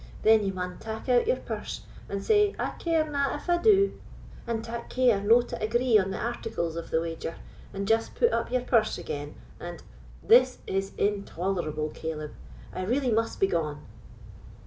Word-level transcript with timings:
Then 0.23 0.43
ye 0.43 0.49
maun 0.49 0.79
tak 0.79 1.07
out 1.09 1.27
your 1.27 1.37
purse, 1.37 1.81
and 2.09 2.23
say, 2.23 2.55
'I 2.57 2.71
carena 2.79 3.33
if 3.35 3.47
I 3.47 3.57
do'; 3.59 3.91
and 4.47 4.63
tak 4.63 4.89
care 4.89 5.21
no 5.21 5.43
to 5.43 5.61
agree 5.61 5.99
on 5.99 6.09
the 6.09 6.17
articles 6.17 6.75
of 6.75 6.89
the 6.89 6.99
wager, 6.99 7.35
and 7.71 7.87
just 7.87 8.15
put 8.15 8.33
up 8.33 8.51
your 8.51 8.63
purse 8.63 8.97
again, 8.97 9.35
and——" 9.59 9.83
"This 10.23 10.57
is 10.65 10.93
intolerable, 10.97 11.89
Caleb; 11.89 12.31
I 12.73 12.81
really 12.83 13.11
must 13.11 13.39
be 13.39 13.45
gone." 13.45 13.85